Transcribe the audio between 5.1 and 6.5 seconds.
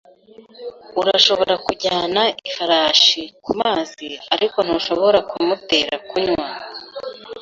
kumutera kunywa.